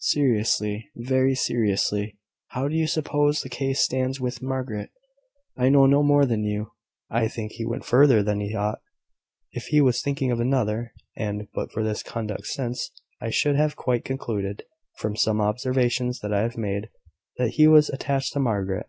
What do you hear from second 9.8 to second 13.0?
was thinking of another; and, but for his conduct since,